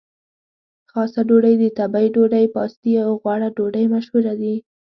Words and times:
خاصه 0.91 1.19
ډوډۍ، 1.27 1.55
د 1.59 1.63
تبۍ 1.77 2.05
ډوډۍ، 2.15 2.45
پاستي 2.55 2.93
او 3.05 3.09
غوړه 3.21 3.49
ډوډۍ 3.57 3.85
مشهورې 3.93 4.33
دي. 4.41 4.55